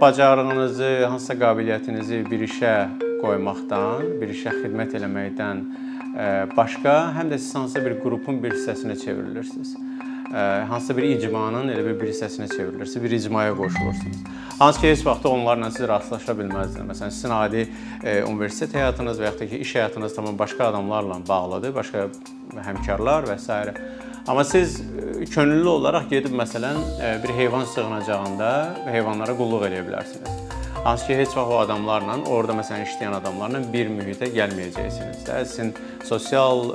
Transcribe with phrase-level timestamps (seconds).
[0.00, 2.74] bacarığınızı, hansısa qabiliyyətinizi bir işə
[3.22, 5.64] qoymaqdan, bir işə xidmət eləməkdən
[6.56, 9.76] başqa, həm də siz hansısa bir qrupun bir hissəsinə çevrilirsiniz.
[10.68, 14.24] Hansısa bir icmanın elə bir bir hissəsinə çevrilirsiniz, bir icmaya qoşulursunuz.
[14.58, 16.88] Hansı ki, heç vaxt onlarla siz rastlaşa bilməzdiniz.
[16.90, 17.66] Məsələn, sizin adi
[18.26, 22.08] universitet həyatınız və yaxud da ki, iş həyatınız tamam başqa adamlarla bağlıdır, başqa
[22.68, 23.74] həmkarlar və s.
[24.26, 24.80] Amma siz
[25.24, 26.78] könüllü olaraq gedib məsələn
[27.22, 28.50] bir heyvan sığınacağında
[28.90, 30.42] heyvanlara qulluq eləyə bilərsiniz.
[30.84, 35.26] Hansı ki, heç vaxt o adamlarla, orada məsələn işləyən adamlarla bir mühitə gəlməyəcəksiniz.
[35.50, 35.74] Sizin
[36.06, 36.68] sosial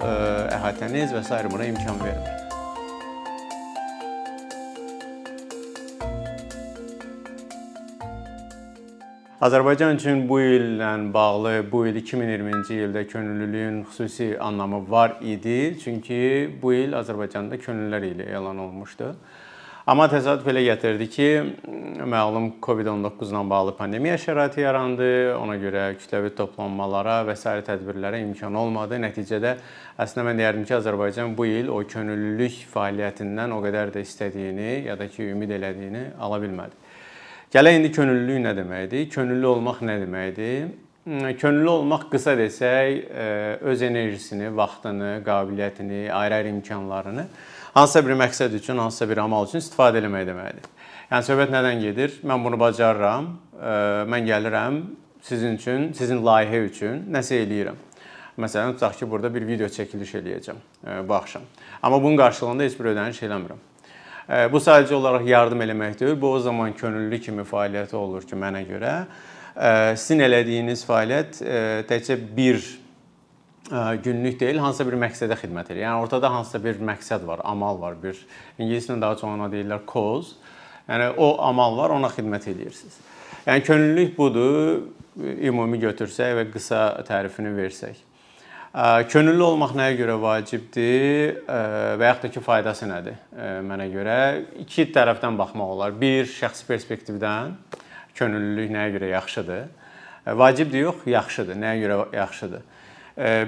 [0.58, 1.44] əhatəniz və s.
[1.52, 2.51] buna imkan vermir.
[9.41, 15.80] Azərbaycan üçün bu illə bağlı, bu il 2020-ci ildə könüllülüyün xüsusi anlamı var idi.
[15.84, 16.20] Çünki
[16.62, 19.08] bu il Azərbaycanda könüllülər ili elan olunmuşdu.
[19.90, 21.26] Amma təsadüf elə gətirdi ki,
[22.13, 25.10] məlum COVID-19 ilə bağlı pandemiya şəraiti yarandı.
[25.40, 27.58] Ona görə kütləvi toplanmalara və s.
[27.65, 29.02] tədbirlərə imkan olmadı.
[29.02, 29.55] Nəticədə
[29.98, 35.02] əslində mən deyərdim ki, Azərbaycan bu il o könüllülük fəaliyyətindən o qədər də istədiyini ya
[35.02, 36.80] da ki, ümid elədiyini ala bilmədi.
[37.52, 39.10] Gələk indi könüllülük nə deməkdir?
[39.12, 40.70] Könüllü olmaq nə deməkdir?
[41.04, 43.26] Hmm, könüllü olmaq qısa desək, e,
[43.68, 47.26] öz enerjisini, vaxtını, qabiliyyətini, ayrı-ayrı imkanlarını
[47.74, 50.70] hansısa bir məqsəd üçün, hansısa bir amal üçün istifadə etmək deməkdir.
[51.12, 52.16] Yəni söhbət nədən gedir?
[52.24, 53.27] Mən bunu bacarıram,
[53.60, 53.74] e,
[54.13, 54.77] mən gəlirəm
[55.27, 57.82] sizin üçün, sizin layihə üçün nəsə eləyirəm.
[58.40, 61.43] Məsələn, tutaq ki, burada bir video çəkiliş eləyəcəm e, bu axşam.
[61.84, 63.60] Amma bunun qarşılığında heç bir ödəniş eləmirəm.
[64.31, 68.62] Bu sadəcə olaraq yardım eləmək deyil, bu o zaman könüllü kimi fəaliyyəti olur ki, mənə
[68.69, 68.94] görə
[70.00, 71.41] sizin elədiyiniz fəaliyyət
[71.90, 72.62] təkcə bir
[74.03, 75.81] günlük deyil, hansısa bir məqsədə xidmət edir.
[75.84, 78.16] Yəni ortada hansısa bir məqsəd var, amal var, bir
[78.59, 80.38] ingiliscə daha çox ona deyirlər cause.
[80.88, 82.96] Yəni o amal var, ona xidmət edirsiniz.
[83.46, 84.81] Yəni könüllülük budur,
[85.19, 88.00] ümumi götürsək və qısa tərifini versək.
[88.72, 93.18] Könüllü olmaq nəyə görə vacibdir və yaxud da ki, faydası nədir?
[93.68, 94.20] Mənə görə
[94.64, 95.92] iki tərəfdən baxmaq olar.
[96.00, 97.58] Bir, şəxsi perspektivdən
[98.16, 99.66] könüllülük nəyə görə yaxşıdır?
[100.40, 101.60] Vacibdir yox, yaxşıdır.
[101.60, 102.64] Nəyə görə yaxşıdır?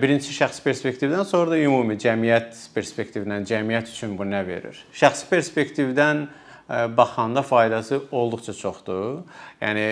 [0.04, 4.76] Birincisi şəxsi perspektivdən, sonra da ümumi cəmiyyət perspektivindən, cəmiyyət üçün bu nə verir?
[4.92, 6.26] Şəxsi perspektivdən
[6.98, 9.24] baxanda faydası olduqca çoxdur.
[9.64, 9.88] Yəni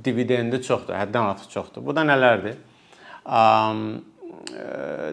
[0.00, 1.84] dividendi çoxdur, həddən artıq çoxdur.
[1.84, 2.56] Bu da nələrdir?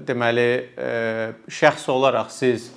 [0.07, 0.49] Deməli
[1.51, 2.71] şəxs olaraq siz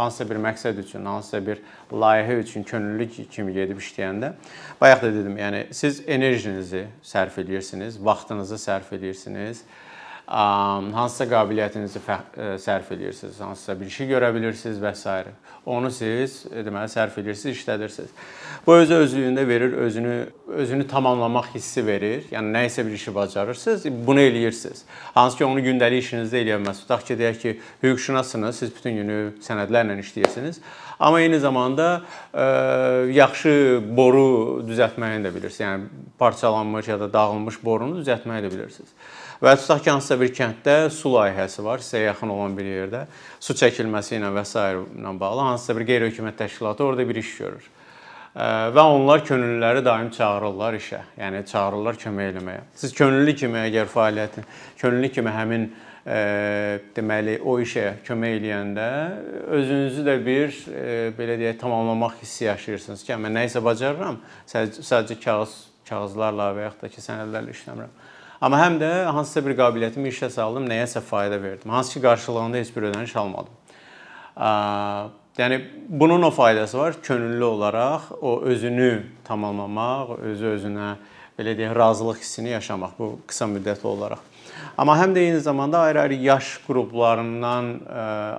[0.00, 1.60] hansısa bir məqsəd üçün, hansısa bir
[1.92, 4.32] layihə üçün könüllü kimi gedib işləyəndə
[4.80, 9.64] bayaq da dedim, yəni siz enerjinizi sərf edirsiniz, vaxtınızı sərf edirsiniz
[10.30, 12.00] hansısa qabiliyyətinizi
[12.62, 15.24] sərf edirsiniz, hansısa bir işi görə bilirsiniz və s.
[15.66, 18.12] Onu siz deməli sərf edirsiniz, işlədirsiniz.
[18.66, 20.14] Bu özü özlüyündə verir, özünü
[20.48, 22.24] özünü tamamlamaq hissi verir.
[22.30, 24.84] Yəni nə isə bir işi bacarırsınız, bunu eləyirsiniz.
[25.14, 26.86] Hansı ki, onu gündəlik işinizdə eləyə bilməzsiniz.
[26.86, 30.62] Tutaq ki, deyək ki, hüquqşünassınız, siz bütün günü sənədlərlə işləyirsiniz.
[31.00, 32.02] Amma eyni zamanda
[32.32, 33.54] ə, yaxşı
[33.96, 35.60] boru düzəltməyini də bilirsiniz.
[35.60, 38.92] Yəni parçalanmış ya da dağılmış borunu düzəltməyi də bilirsiniz.
[39.40, 43.06] Və tutaq ki, hansısa bir kənddə su layihəsi var, sizə yaxın olan bir yerdə
[43.40, 44.64] su çəkilməsi ilə və s.
[45.00, 47.70] ilə bağlı hansısa bir qeyri-hökumət təşkilatı orada bir iş görür.
[48.76, 51.00] Və onlar könüllüləri daim çağırırlar işə.
[51.18, 52.66] Yəni çağırırlar kömək eləməyə.
[52.82, 54.46] Siz könüllü kimi əgər fəaliyyətin,
[54.78, 55.66] könüllü kimi həmin
[57.00, 58.86] deməli o işə kömək eləyəndə
[59.56, 60.54] özünüzü də bir
[61.16, 64.20] belə deyək tamamlamaq hissi yaşayırsınız ki, mən nə isə bacarıram,
[64.52, 65.58] sadəcə kağız
[65.88, 68.00] kağızlarla və yaxud da ki, sənədlərlə işləmirəm.
[68.40, 71.70] Amma həm də hansısa bir qabiliyyətimi işə saldım, nəyəsə fayda verdim.
[71.70, 73.52] Hansı ki, qarşılığında heç bir ödəniş almadım.
[75.36, 75.58] Yəni
[75.88, 80.94] bunun o faydası var, könüllü olaraq o özünü tamamlamaq, özü özünə
[81.38, 84.24] belə deyək, razılıq hissini yaşamaq bu qısa müddətli olaraq.
[84.78, 87.70] Amma həm də eyni zamanda ayrı-ayrı yaş qruplarından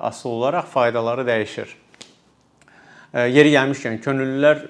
[0.02, 1.78] asılı olaraq faydaları dəyişir.
[3.12, 4.62] Yeri gəlmişkən könüllülər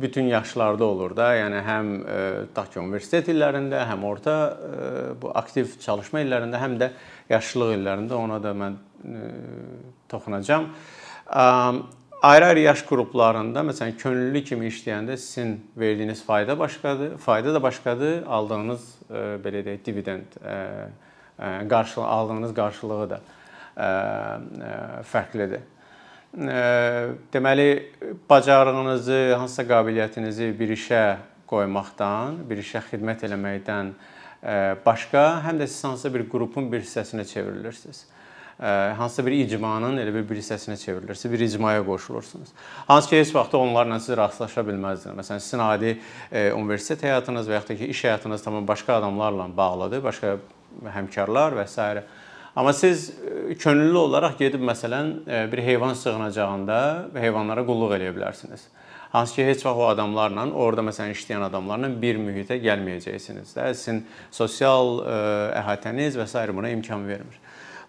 [0.00, 1.32] bütün yaşlarda olur da.
[1.34, 1.88] Yəni həm
[2.52, 4.34] tutaq ki, universitet illərində, həm orta
[5.18, 6.92] bu aktiv çalışma illərində, həm də
[7.32, 8.76] yaşlılıq illərində ona da mən
[10.12, 10.68] toxunacağam.
[12.22, 18.86] Ayrı-ayrı yaş qruplarında, məsələn, könüllü kimi işləyəndə sizin verdiyiniz fayda başqadır, fayda da başqadır, aldığınız
[19.42, 20.38] belə deyək, dividend
[21.74, 23.20] qarşılıq aldığınız qarşılığı da
[25.10, 25.66] fərqlidir
[26.30, 27.68] deməli
[28.30, 31.02] bacarığınızı, hansısa qabiliyyətinizi bir işə
[31.50, 33.92] qoymaqdan, bir işə xidmət eləməkdən
[34.86, 38.06] başqa, həm də siz hansısa bir qrupun bir hissəsinə çevrilirsiniz.
[38.96, 42.48] hansısa bir icmanın elə bir bir hissəsinə çevrilirsiniz, bir icmaya qoşulursunuz.
[42.86, 45.16] Hansı ki, heç vaxt onlarla siz rastlaşa bilməzdiniz.
[45.16, 45.94] Məsələn, sizin adi
[46.32, 50.36] e, universitet həyatınız və yaxud da ki, iş həyatınız tamam başqa adamlarla bağlıdır, başqa
[50.84, 52.02] həmkarlar və s.
[52.56, 53.12] Amma siz
[53.58, 55.12] könüllü olaraq gedib məsələn
[55.52, 56.78] bir heyvan sığınacağında
[57.14, 58.66] heyvanlara qulluq eləyə bilərsiniz.
[59.12, 63.70] Hansı ki, heç vaxt o adamlarla, orada məsələn işləyən adamlarla bir mühitə gəlməyəcəksiniz də.
[63.74, 65.00] Sizin sosial
[65.62, 66.44] əhatəniz və s.
[66.54, 67.40] buna imkan vermir.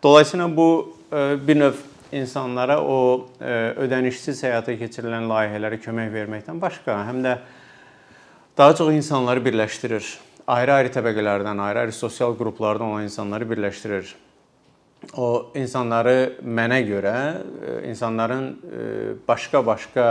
[0.03, 1.73] Dolayısıyla bu e, bir növ
[2.11, 7.35] insanlara o e, ödənişsiz həyata keçirilən layihələrə kömək verməkdən başqa, həm də
[8.57, 10.07] daha çox insanları birləşdirir.
[10.47, 14.15] Ayrı-ayrı təbəqələrdən, ayrı-ayrı sosial qruplardan olan insanları birləşdirir.
[15.18, 18.45] O insanları mənə görə e, insanların
[19.27, 20.07] başqa-başqa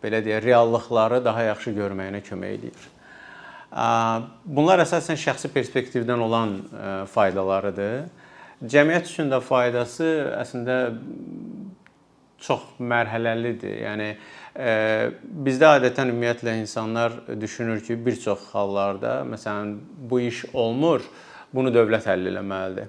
[0.00, 2.86] belə deyə reallıqları daha yaxşı görməyinə kömək edir.
[4.44, 6.54] Bunlar əsasən şəxsi perspektivdən olan
[7.12, 8.08] faydalarıdır.
[8.60, 10.08] Cəmiyyət üçün də faydası
[10.40, 10.78] əslində
[12.40, 13.76] çox mərhələlidir.
[13.84, 14.72] Yəni e,
[15.46, 19.74] bizdə adətən ümumiyyətlə insanlar düşünür ki, bir çox hallarda məsələn
[20.10, 21.04] bu iş olmur,
[21.54, 22.88] bunu dövlət həll etməlidir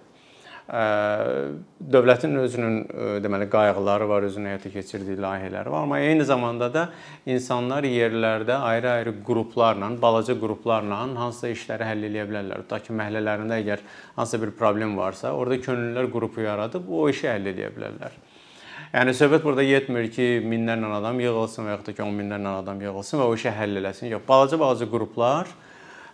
[0.72, 2.76] dövlətin özünün
[3.24, 6.86] deməli qayğıları var, özünün həyata keçirdiyi layihələri var, amma eyni zamanda da
[7.26, 12.64] insanlar yerlərdə ayrı-ayrı qruplarla, balaca qruplarla hansısa işləri həll edə bilərlər.
[12.64, 13.84] Tutaq ki, məhəllələrində əgər
[14.16, 18.16] hansısa bir problem varsa, orada könüllülər qrupu yaradıb o işi həll edə bilərlər.
[18.92, 22.80] Yəni söhbət burada yetmir ki, minlərlə adam yığılsın və yaxud da ki, 10 minlərlə adam
[22.88, 24.08] yığılsın və o işi həll eləsin.
[24.12, 25.52] Yox, balaca-balaca qruplar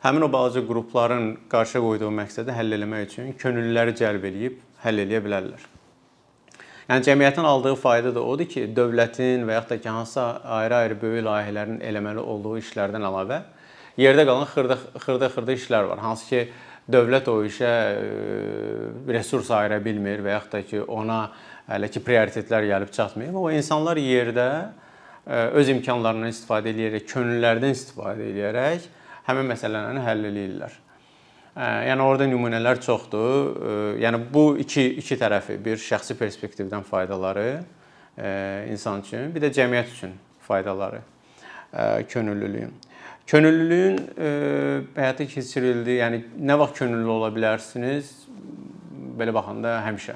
[0.08, 5.20] həmin o balaca qrupların qarşı qoyduğu məqsədi həll etmək üçün könüllüləri cəlb eləyib həll edə
[5.26, 5.66] bilərlər.
[6.88, 10.28] Yəni cəmiyyətin aldığı fayda da odur ki, dövlətin və yaxud da ki, hansısa
[10.62, 13.42] ayrı-ayrı böyük layihələrin eləməli olduğu işlərdən əlavə
[14.00, 16.00] yerdə qalan xırda-xırda işlər var.
[16.06, 16.44] Hansı ki,
[16.88, 17.72] dövlət o işə
[19.12, 21.22] resurs ayıra bilmir və yaxud da ki, ona
[21.68, 23.36] hələ ki prioritetlər gəlib çatmayıb.
[23.36, 24.48] O insanlar yerdə
[25.28, 28.88] öz imkanlarından istifadə edərək, könüllərdən istifadə edərək
[29.28, 30.76] həmin məsələlərini həll eləyirlər.
[31.58, 33.98] Yəni orada nümunələr çoxdur.
[34.02, 37.48] Yəni bu iki iki tərəfi, bir şəxsi perspektivdən faydaları
[38.72, 40.14] insan üçün, bir də cəmiyyət üçün
[40.48, 41.02] faydaları
[42.10, 42.72] könüllülüyün.
[43.28, 43.98] Könüllülüyün
[44.96, 48.14] həyata keçirildiyi, yəni nə vaxt könüllü ola bilərsiniz?
[49.18, 50.16] Belə baxanda həmişə.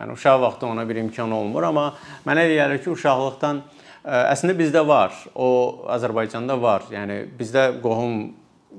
[0.00, 1.90] Yəni uşaq vaxtı ona bir imkan olmur, amma
[2.26, 3.62] mənə elə gəlir ki, uşaqlıqdan
[4.06, 5.14] Əslində bizdə var.
[5.34, 6.84] O Azərbaycanda var.
[6.94, 8.28] Yəni bizdə qohum,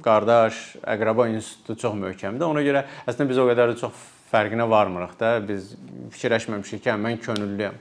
[0.04, 2.48] qardaş, əqrəba institutu çox möhkəmdir.
[2.48, 5.34] Ona görə əslində biz o qədər də çox fərqinə varmırıq da.
[5.44, 5.74] Biz
[6.16, 7.75] fikirləşməmişik ki, hə, mən könüllüyəm.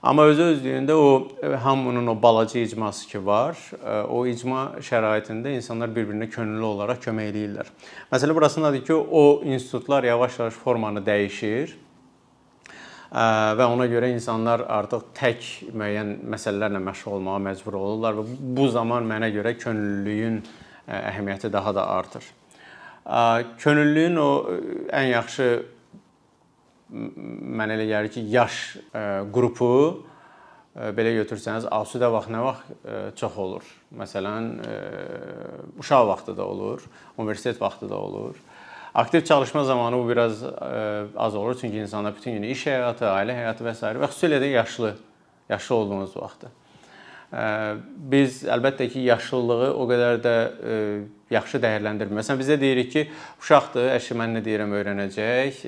[0.00, 1.10] Amma özü özlüyündə o
[1.60, 3.58] hamının o balaca icması ki var,
[4.08, 7.68] o icma şəraitində insanlar bir-birinə könüllü olaraq kömək eləyirlər.
[8.14, 11.74] Məsələ burasındadır ki, o institutlar yavaş-yavaş formanı dəyişir
[13.10, 18.26] və ona görə insanlar artıq tək müəyyən məsələlərlə məşğul olmağa məcbur olurlar və
[18.58, 20.38] bu zaman mənə görə könüllülüyün
[20.86, 22.22] əhəmiyyəti daha da artır.
[23.58, 24.30] Könüllülüyün o
[24.94, 25.48] ən yaxşı
[26.90, 28.60] mənə elə gəlir ki, yaş
[29.34, 29.72] qrupu
[30.94, 33.66] belə götürsəniz, asudə vaxt nə vaxt çox olur.
[33.98, 34.52] Məsələn,
[35.82, 36.86] uşaq vaxtı da olur,
[37.18, 38.38] universitet vaxtı da olur.
[38.94, 40.48] Aktiv çalışma zamanı bu biraz e,
[41.16, 43.86] az olur çünki insanlar bütün günü iş həyatı, ailə həyatı və s.
[43.86, 44.96] və xüsusilə də yaşlı,
[45.48, 46.50] yaşlı olduğunuz vaxtı.
[47.32, 47.42] E,
[47.96, 50.78] biz əlbəttə ki, yaşlılığı o qədər də e,
[51.30, 52.18] yaxşı dəyərləndirmir.
[52.18, 53.04] Məsələn, bizə deyirik ki,
[53.38, 55.62] uşaqdır, əşi mən nə deyirəm öyrənəcək,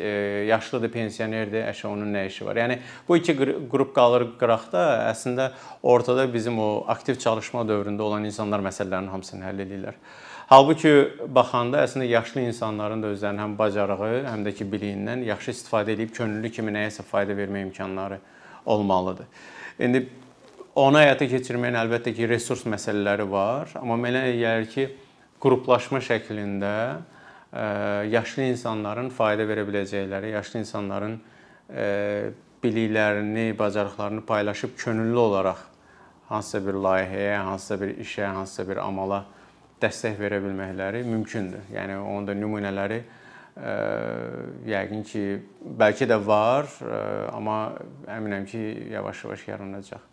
[0.48, 2.58] yaşlıdır, pensionerdir, əşi onun nə işi var.
[2.58, 5.52] Yəni bu iki qrup qalır qıraqda, əslində
[5.82, 10.02] ortada bizim o aktiv çalışma dövründə olan insanlar məsələlərin hamısını həll edirlər.
[10.52, 10.90] Halbuki
[11.32, 16.12] baxanda əslində yaşlı insanların da özlərinin həm bacarığı, həm də ki biliyindən yaxşı istifadə edib
[16.12, 18.18] könüllü kimi nəyəsə fayda vermə imkanları
[18.74, 19.30] olmalıdır.
[19.80, 20.02] İndi
[20.76, 24.86] onu həyata keçirməyin əlbəttə ki, resurs məsələləri var, amma mənə gəlir ki,
[25.40, 26.76] qruplaşma şəklində
[28.12, 31.20] yaşlı insanların fayda verə biləcəkləri, yaşlı insanların
[32.60, 35.68] biliklərini, bacarıqlarını paylaşıb könüllü olaraq
[36.28, 39.24] hansısa bir layihəyə, hansısa bir işə, hansısa bir amala
[39.82, 41.66] dəstək verə bilməkləri mümkündür.
[41.74, 43.08] Yəni onun da nümunələri ə,
[43.56, 43.74] e,
[44.72, 45.24] yəqin ki,
[45.80, 47.58] bəlkə də var, ə, e, amma
[48.16, 48.62] əminəm ki,
[48.94, 50.08] yavaş-yavaş yaranacaq.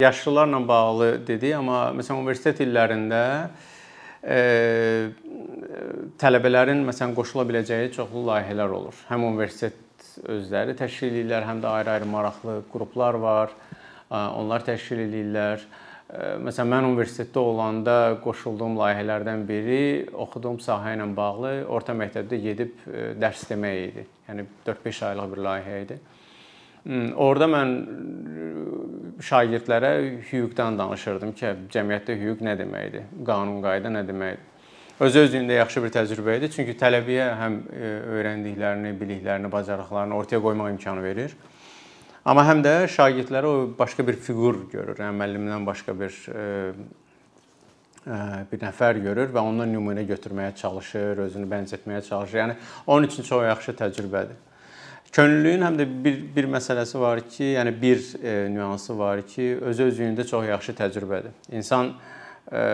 [0.00, 3.24] Yaşlılarla bağlı dedik, amma məsələn universitet illərində
[4.22, 4.40] ə, e,
[6.20, 9.04] tələbələrin məsələn qoşula biləcəyi çoxlu layihələr olur.
[9.10, 9.76] Həm universitet
[10.28, 13.54] özləri təşkil edirlər, həm də ayrı-ayrı maraqlı qruplar var.
[14.10, 15.62] Onlar təşkil edirlər.
[16.10, 22.80] Məsələn, mən universitetdə olanda qoşulduğum layihələrdən biri oxuduğum sahə ilə bağlı orta məktəbdə gedib
[23.22, 24.04] dərs demək idi.
[24.26, 25.98] Yəni 4-5 aylıq bir layihə idi.
[27.20, 27.74] Orda mən
[29.22, 29.92] şagirdlərə
[30.32, 34.46] hüquqdan danışırdım ki, cəmiyyətdə hüquq nə deməkdir, qanun qayda nə deməkdir.
[35.00, 37.60] Öz özlüyündə yaxşı bir təcrübə idi, çünki tələbəyə həm
[38.16, 41.36] öyrəndiklərini, biliklərini, bacarıqlarını ortaya qoymaq imkanı verir.
[42.20, 46.42] Amma həm də şagirdlərə o başqa bir fiqur görür, yəni müəllimdən başqa bir e,
[48.04, 48.18] e,
[48.50, 52.42] bir nəfər görür və ondan nümunə götürməyə çalışır, özünü bənzətməyə çalışır.
[52.42, 54.36] Yəni onun üçün çox yaxşı təcrübədir.
[55.16, 59.80] Könüllülüyün həm də bir bir məsələsi var ki, yəni bir e, nüansı var ki, öz
[59.86, 61.32] özlüyündə çox yaxşı təcrübədir.
[61.56, 61.94] İnsan
[62.52, 62.66] e,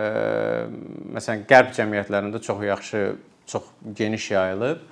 [1.20, 3.04] məsələn qərb cəmiyyətlərində çox yaxşı,
[3.46, 4.82] çox geniş yayılıb.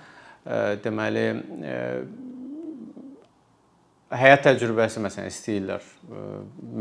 [0.47, 1.27] E, deməli
[1.59, 1.75] e,
[4.19, 6.21] həyat təcrübəsi məsələn istəyirlər e,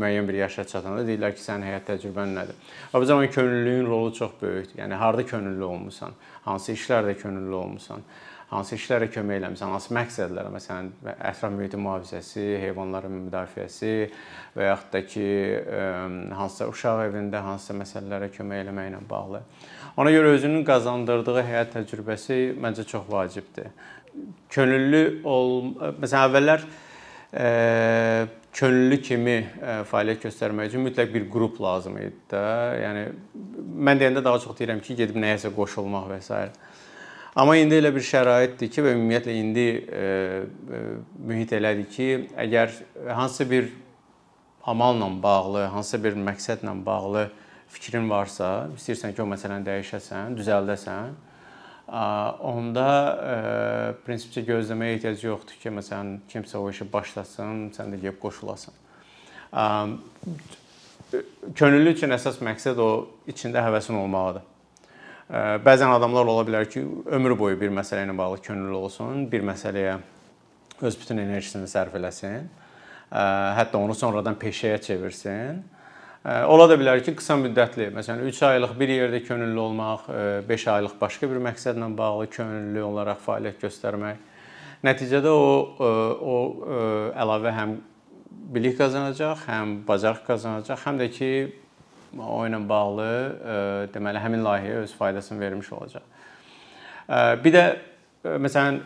[0.02, 2.60] müəyyən bir yaşa çatanda deyirlər ki, sənin həyat təcrübən nədir?
[2.92, 4.78] Və bu zaman könüllülüyün rolu çox böyükdür.
[4.82, 6.14] Yəni harda könüllü olmusan,
[6.44, 8.04] hansı işlərdə könüllü olmusan,
[8.52, 13.94] hansı işlərə kömək eləmisən, hansı məqsədlərə, məsələn, ətraf mühitin mühafizəsi, heyvanların müdafiəsi
[14.54, 15.26] və yaxud da ki,
[16.38, 19.42] hansısa uşaq evində hansısa məsələlərə kömək eləməklə bağlı.
[19.96, 23.70] Ona görə özünün qazandırdığı həyat təcrübəsi məncə çox vacibdir.
[24.54, 25.72] Könüllü ol,
[26.02, 26.93] məsələn, əvvəllər e,
[27.34, 29.36] könüllü kimi
[29.90, 32.44] fəaliyyət göstərmək üçün mütləq bir qrup lazım idi də.
[32.84, 33.04] Yəni
[33.88, 36.44] mən deyəndə daha çox deyirəm ki, gedib nəyəsə qoşulmaq və s.
[37.34, 40.02] Amma indi elə bir şəraitdir ki və ümumiyyətlə indi e,
[40.78, 40.82] e,
[41.18, 42.06] mühit elədir ki,
[42.44, 42.76] əgər
[43.10, 43.72] hansısa bir
[44.62, 47.24] amalla bağlı, hansısa bir məqsədlə bağlı
[47.74, 51.16] fikrin varsa, istəyirsən ki, o məsələni dəyişəsən, düzəldəsən,
[51.88, 53.34] onda e,
[54.06, 58.74] prinsipcə gözləməyə ehtiyac yoxdur ki, məsələn, kimsə o işi başlasın, sən də gəlib qoşulasan.
[61.54, 62.90] Könüllü üçün əsas məqsəd o
[63.30, 64.50] içində həvəsin olmağıdır.
[65.64, 66.82] Bəzən adamlar ola bilər ki,
[67.16, 69.98] ömür boyu bir məsələ ilə bağlı könüllü olsun, bir məsələyə
[70.82, 72.48] öz bütün enerjisini sərf eləsin.
[73.12, 75.62] Hətta onu sonradan peşəyə çevirsin.
[76.24, 80.06] Ola da bilər ki, qısa müddətli, məsələn 3 aylıq bir yerdə könüllü olmaq,
[80.48, 84.22] 5 aylıq başqa bir məqsədlə bağlı könüllü olaraq fəaliyyət göstərmək.
[84.88, 85.50] Nəticədə o
[86.24, 86.38] o
[87.12, 87.74] əlavə həm
[88.56, 91.30] bilik qazanacaq, həm bacarıq qazanacaq, həm də ki
[92.16, 93.10] o ilə bağlı
[93.92, 96.08] deməli həmin layihəyə öz faydasını vermiş olacaq.
[97.44, 97.66] Bir də
[98.24, 98.80] məsələn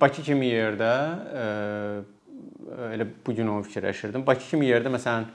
[0.00, 0.92] Bakı kimi yerdə
[2.92, 4.26] elə bu gün onu fikirləşirdim.
[4.26, 5.28] Bakı kimi yerdə məsələn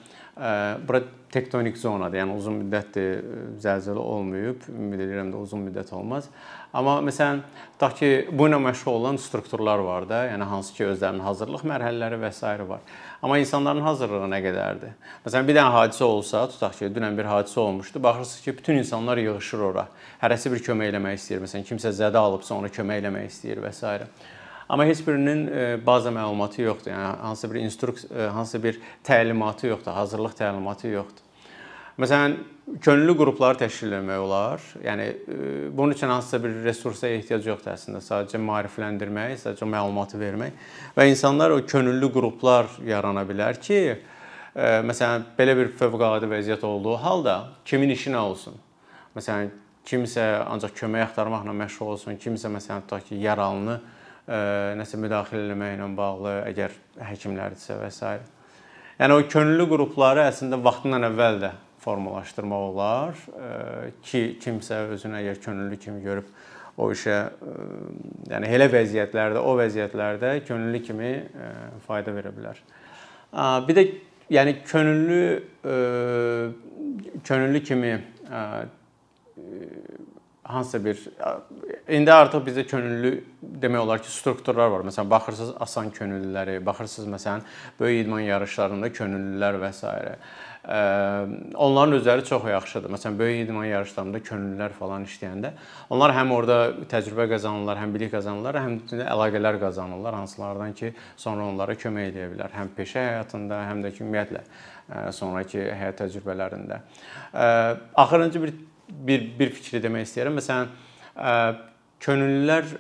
[0.88, 2.21] bura tektonik zonadır.
[2.21, 3.21] Yəni uzun müddətdir
[3.61, 4.63] zəlzələ olmayıb.
[4.71, 6.29] Ümid edirəm də uzun müddət olmaz.
[6.73, 7.41] Amma məsələn,
[7.75, 12.19] tutaq ki, bu ilə məşğul olan strukturlar var da, yəni hansı ki, özlərinin hazırlıq mərhələləri
[12.21, 12.47] və s.
[12.69, 12.79] var.
[13.21, 14.93] Amma insanların hazırlığı nə qədərdir?
[15.25, 18.03] Məsələn, bir dənə hadisə olsa, tutaq ki, dünən bir hadisə olmuşdu.
[18.03, 19.88] Baxırsınız ki, bütün insanlar yığılır ora.
[20.23, 21.43] Hərəsi bir kömək eləmək istəyir.
[21.43, 24.00] Məsələn, kimsə zədə alıbsa, ona kömək eləmək istəyir və s.
[24.72, 26.92] Amma heç birinin e, baza məlumatı yoxdur.
[26.92, 31.25] Yəni hansısa bir instruksiya, e, hansısa bir təlimatı yoxdur, hazırlıq təlimatı yoxdur.
[32.00, 32.38] Məsələn,
[32.80, 34.63] könüllü qrupları təşkil etmək olar.
[34.86, 35.36] Yəni e,
[35.78, 38.00] bunun üçün hansısa bir resursa ehtiyac yoxdur əslində.
[38.00, 40.63] Sadəcə maarifləndirmək, sadəcə məlumatı vermək
[40.96, 43.84] və insanlar o könüllü qruplar yarana bilər ki,
[44.56, 48.56] məsələn, belə bir fövqəladə vəziyyət olduğu halda kimin işi nə olsun?
[49.20, 49.51] Məsələn,
[49.84, 53.82] kimsə ancaq kömək axtarmaqla məşğul olsun, kimsə məsələn tutaq ki, yaralını
[54.28, 56.78] nəsə müdaxilə eləməklə bağlı, əgər
[57.10, 58.13] həkimlərdirsə və s.
[59.01, 61.51] Yəni o könüllü qrupları əslində vaxtından əvvəl də
[61.82, 63.18] formalaşdırmaq olar
[64.06, 66.28] ki, kimsə özünü əgər könüllü kimi görüb
[66.78, 67.18] o işə
[68.30, 71.12] yəni elə vəziyyətlərdə, o vəziyyətlərdə könüllü kimi
[71.88, 72.62] fayda verə bilər.
[73.68, 73.88] Bir də
[74.38, 75.24] yəni könüllü
[77.28, 77.94] könüllü kimi
[80.51, 81.00] hansısa bir
[81.89, 83.12] indi artıq bizdə könüllü
[83.63, 84.86] demək olar ki, strukturlar var.
[84.88, 87.43] Məsələn, baxırsınız asan könüllüləri, baxırsınız məsələn,
[87.79, 89.91] böyük idman yarışlarında könüllülər və s.
[91.58, 92.93] Onların özləri çox yaxşıdır.
[92.93, 95.55] Məsələn, böyük idman yarışlarında könüllülər falan işləyəndə
[95.89, 96.58] onlar həm orada
[96.91, 102.29] təcrübə qazanırlar, həm bilik qazanırlar, həm də əlaqələr qazanırlar, hansılardan ki, sonra onlara kömək edə
[102.36, 102.53] bilər.
[102.53, 104.43] Həm peşə həyatında, həm də ki, ümumiyyətlə
[105.17, 106.81] sonrakı həyat təcrübələrində.
[108.03, 108.53] Axırıncı bir
[109.07, 110.39] bir bir fikri demək istəyirəm.
[110.39, 110.71] Məsələn,
[112.01, 112.71] könüllülər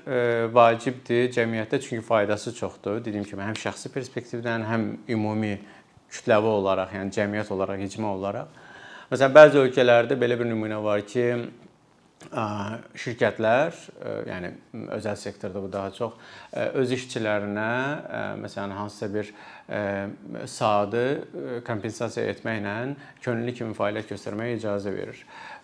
[0.53, 2.99] vacibdir cəmiyyətdə çünki faydası çoxdur.
[3.05, 5.55] Dediyim kimi həm şəxsi perspektivdən, həm ümumi
[6.11, 8.61] kütləvi olaraq, yəni cəmiyyət olaraq, icma olaraq.
[9.11, 11.27] Məsələn, bəzi ölkələrdə belə bir nümunə var ki,
[13.01, 13.77] şirkətlər,
[14.29, 14.51] yəni
[14.93, 16.13] özəl sektorda bu daha çox
[16.53, 17.71] öz işçilərinə
[18.43, 19.31] məsələn hansısa bir
[20.51, 21.03] saatı
[21.67, 22.73] kompensasiya etməklə
[23.23, 25.21] könüllü kimi fəaliyyət göstərməyə icazə verir.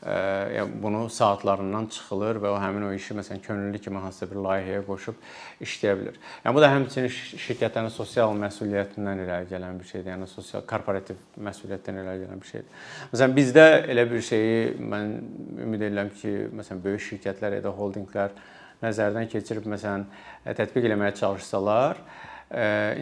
[0.08, 4.84] Yəni bunu saatlarından çıxılır və o həmin o işi məsələn könüllü kimi hansısa bir layihəyə
[4.88, 5.18] qoşub
[5.66, 6.20] işləyə bilər.
[6.46, 7.12] Yəni bu da həmçinin
[7.48, 10.12] şirkətlərin sosial məsuliyyətindən irəli gələn bir şeydir.
[10.14, 12.86] Yəni sosial korporativ məsuliyyətdən irəli gələn bir şeydir.
[13.12, 14.62] Məsələn bizdə elə bir şeyi
[14.94, 15.18] mən
[15.66, 18.38] ümid edirəm ki, məsələn böyük şirkətlər, ya da holdinqlər
[18.86, 20.06] nəzərdən keçirib məsələn
[20.46, 21.98] tətbiq eləməyə çalışsalar,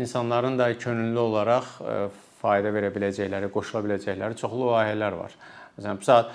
[0.01, 1.67] insanların da könüllü olaraq
[2.41, 5.33] fayda verə biləcəkləri, qoşula biləcəkləri çoxlu layihələr var.
[5.77, 6.31] Məsələn, bu saat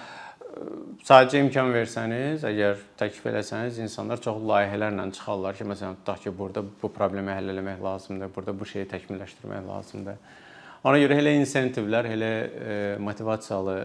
[1.07, 6.65] sadəcə imkan versəniz, əgər təklif eləsəniz, insanlar çox layihələrlə çıxarlar ki, məsələn, tutaq ki, burada
[6.83, 10.21] bu problemi həll etmək lazımdır, burada bu şeyi təkmilləşdirmək lazımdır.
[10.85, 12.33] Ona görə elə insentivlər, elə
[13.05, 13.79] motivasiyalı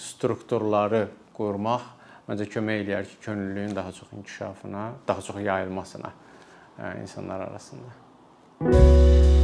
[0.00, 1.04] strukturları
[1.36, 1.90] qurmaq
[2.28, 6.12] məncə kömək eləyər ki, könüllülüyün daha çox inkişafına, daha çox yayılmasına
[7.02, 8.01] insanlar arasında.
[8.62, 9.41] Música